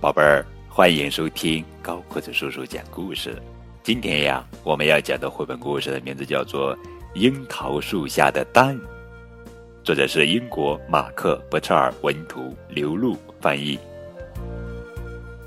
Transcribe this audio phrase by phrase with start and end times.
[0.00, 3.36] 宝贝儿，欢迎收听高个子叔叔讲故事。
[3.82, 6.74] 今天呀，我们要讲的绘本故事的名字叫做
[7.12, 8.74] 《樱桃树下的蛋》，
[9.84, 13.78] 作者是英国马克·伯彻尔文图，刘露翻译。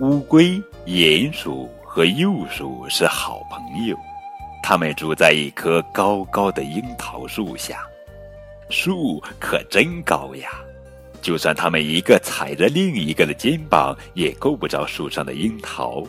[0.01, 3.97] 乌龟、鼹鼠和鼬鼠是好朋友，
[4.61, 7.83] 他们住在一棵高高的樱桃树下，
[8.69, 10.51] 树可真高呀！
[11.23, 16.03] 就算他们一个踩着另一个的肩膀，也够不着树上的樱桃。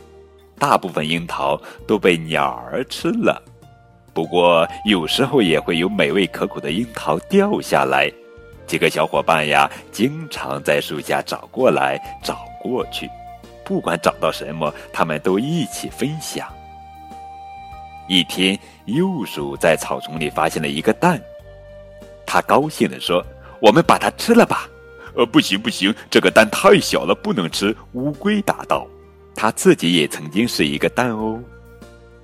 [0.58, 3.40] 大部分樱桃都被鸟儿吃了，
[4.12, 8.10] 不过有时候也会有美味可口的樱桃掉下来。
[8.66, 13.08] 几个小伙伴呀，经常在树下找过来找过去，
[13.64, 16.48] 不管找到什么，他们都一起分享。
[18.08, 21.20] 一天，鼬鼠在草丛里发现了一个蛋，
[22.26, 23.24] 他高兴地说
[23.62, 24.68] ：“我们把它吃了吧。”
[25.16, 27.74] 呃，不行不行，这个蛋太小了，不能吃。
[27.92, 28.86] 乌龟答道
[29.34, 31.40] ：“它自己也曾经是一个蛋哦。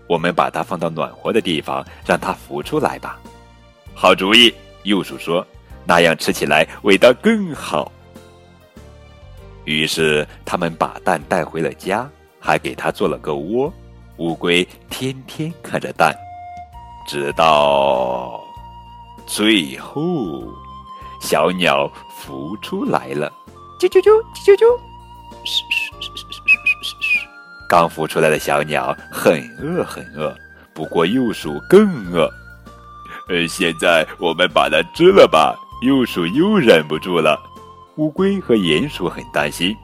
[0.08, 3.20] 我们把它放到暖和的地方，让它孵出来吧。”
[3.94, 5.46] 好主意，幼鼠说
[5.86, 7.92] ：“那样吃起来味道更好。”
[9.66, 12.10] 于是他们把蛋带回了家，
[12.40, 13.72] 还给它做了个窝。
[14.16, 16.12] 乌龟天天看着蛋，
[17.06, 18.42] 直到
[19.26, 20.42] 最后。
[21.20, 21.90] 小鸟
[22.20, 23.30] 孵出来了，
[23.78, 24.10] 啾啾啾
[24.44, 24.64] 啾啾，
[25.44, 27.18] 嘘嘘嘘嘘嘘嘘嘘。
[27.68, 30.34] 刚孵出来的小鸟很饿很饿，
[30.74, 32.28] 不过幼鼠更饿。
[33.28, 35.54] 呃，现在我们把它吃了吧。
[35.82, 37.40] 幼鼠又忍不住了。
[37.96, 39.74] 乌龟和鼹鼠很担心。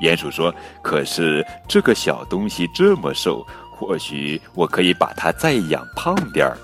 [0.00, 6.56] 鼹鼠说：“可是这个小东西这么瘦，或许我可以把它再养胖点儿。”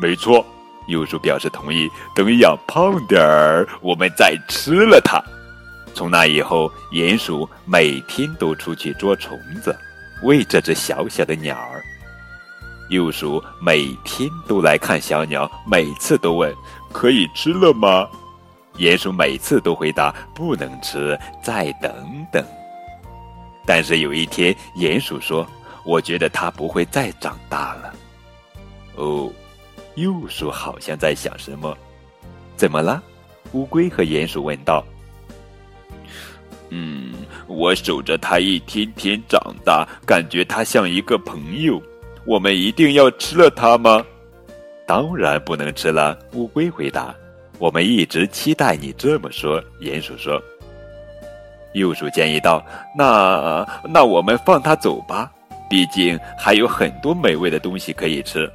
[0.00, 0.44] 没错。
[0.86, 5.22] 鼬鼠表示同意，等养胖点儿，我们再吃了它。
[5.94, 9.76] 从那以后，鼹鼠每天都出去捉虫子，
[10.22, 11.82] 喂这只小小的鸟儿。
[12.88, 16.54] 鼬鼠每天都来看小鸟，每次都问
[16.92, 18.06] ：“可以吃了吗？”
[18.78, 21.90] 鼹鼠每次都回答：“不能吃，再等
[22.30, 22.44] 等。”
[23.66, 25.44] 但是有一天，鼹鼠说
[25.84, 27.94] ：“我觉得它不会再长大了。”
[28.96, 29.32] 哦。
[29.96, 31.76] 鼬鼠好像在想什么，
[32.54, 33.02] 怎么了？
[33.52, 34.84] 乌龟和鼹鼠问道。
[36.68, 37.14] 嗯，
[37.46, 41.80] 我守着它一天天长大，感觉它像一个朋友。
[42.26, 44.04] 我们一定要吃了它吗？
[44.86, 46.18] 当然不能吃了。
[46.32, 47.14] 乌龟回答。
[47.58, 49.62] 我们一直期待你这么说。
[49.80, 50.42] 鼹鼠说。
[51.72, 52.62] 鼬鼠建议道
[52.94, 55.32] ：“那那我们放它走吧，
[55.70, 58.50] 毕竟还有很多美味的东西可以吃。”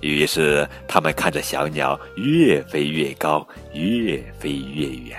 [0.00, 5.18] 于是，他们看着小鸟越飞越高，越飞越远。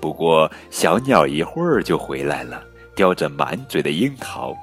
[0.00, 2.62] 不过，小鸟一会儿就回来了，
[2.94, 4.54] 叼着满嘴的樱桃。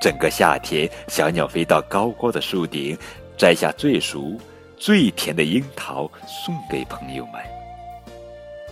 [0.00, 2.96] 整个夏天，小鸟飞到高高的树顶，
[3.36, 4.36] 摘下最熟、
[4.78, 7.34] 最甜的樱桃送给朋友们。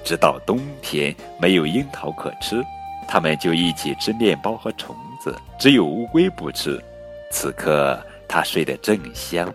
[0.02, 2.64] 直到冬天没有樱桃可吃，
[3.06, 5.37] 他们就一起吃面包和虫子。
[5.58, 6.82] 只有乌龟不吃。
[7.31, 8.02] 此刻。
[8.32, 9.52] 他睡得正香，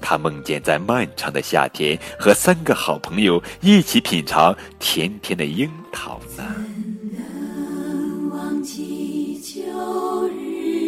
[0.00, 6.42] 他梦见在漫长的夏天和三个好朋友一起品尝甜甜的樱桃呢。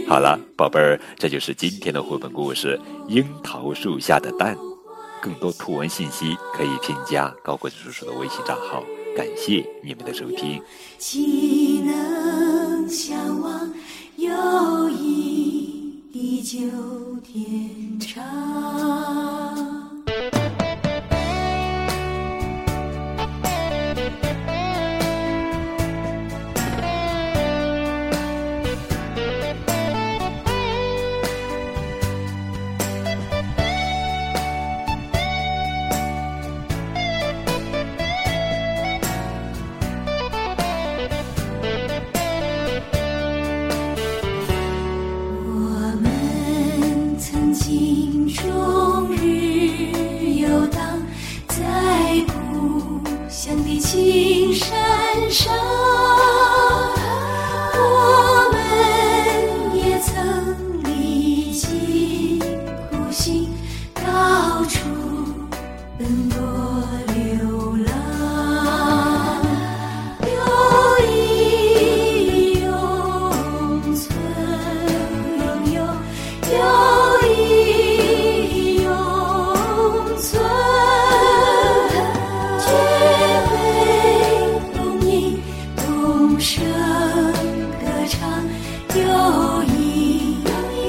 [0.08, 2.76] 好了，宝贝儿，这就是今天的绘本故事
[3.08, 4.56] 《樱桃树下的蛋》。
[5.22, 8.82] 更多图文信息可以添加高个子叔叔的微信账号。
[9.16, 10.60] 感谢你们的收听。
[10.98, 13.72] 岂能相忘
[14.16, 15.15] 有一
[16.46, 18.45] 地久天长。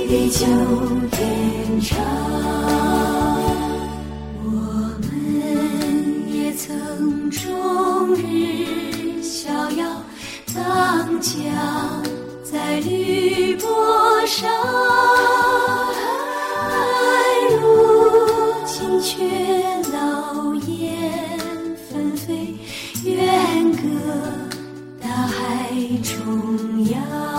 [0.08, 0.46] 地久
[1.12, 2.00] 天长。
[4.42, 4.50] 我
[5.02, 5.10] 们
[6.32, 9.86] 也曾终日逍遥
[10.56, 11.44] 荡桨，
[12.42, 13.68] 在绿波
[14.26, 14.50] 上。
[16.72, 16.78] 爱
[17.60, 17.60] 如
[18.66, 19.26] 今却
[19.92, 21.38] 老燕
[21.90, 22.56] 纷飞，
[23.04, 23.82] 远隔
[25.02, 27.37] 大海中央。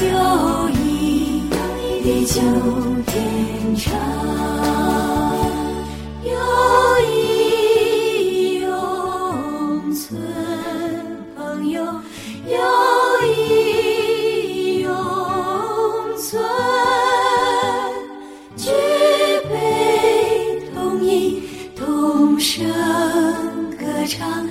[0.00, 1.42] 友谊
[2.02, 2.40] 地久
[3.06, 3.92] 天长，
[6.24, 6.30] 友
[7.12, 10.20] 谊永存，
[11.36, 11.82] 朋友
[12.46, 12.56] 友
[13.36, 14.88] 谊永
[16.16, 16.40] 存，
[18.56, 18.70] 举
[19.50, 19.52] 杯
[20.72, 21.42] 同饮，
[21.76, 22.64] 同声
[23.78, 24.46] 歌唱，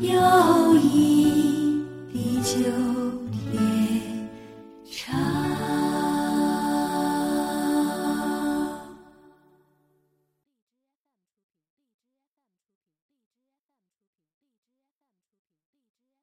[0.00, 3.11] 友谊地久。